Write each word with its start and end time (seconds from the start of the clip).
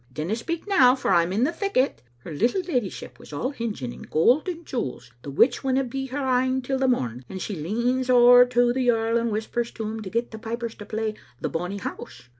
Dinna 0.11 0.35
speak 0.35 0.67
now, 0.67 0.95
for 0.95 1.11
I'm 1.11 1.31
in 1.31 1.43
the 1.43 1.51
thick 1.53 1.77
o't. 1.77 2.01
Her 2.23 2.33
little 2.33 2.63
leddyship 2.63 3.19
was 3.19 3.31
all 3.31 3.51
hinging 3.51 3.93
in 3.93 4.01
gold 4.01 4.47
and 4.47 4.65
jewels, 4.65 5.11
the 5.21 5.29
which 5.29 5.63
winna 5.63 5.83
be 5.83 6.07
her 6.07 6.25
ain 6.41 6.63
till 6.63 6.79
the 6.79 6.87
mom; 6.87 7.21
and 7.29 7.39
she 7.39 7.55
leans 7.55 8.09
ower 8.09 8.43
to 8.47 8.73
the 8.73 8.89
earl 8.89 9.19
and 9.19 9.29
whispers 9.31 9.69
to 9.73 9.83
him 9.87 10.01
to 10.01 10.09
get 10.09 10.31
the 10.31 10.39
pipers 10.39 10.73
to 10.73 10.87
play 10.87 11.13
*The 11.39 11.49
Bonny 11.49 11.77
House. 11.77 12.23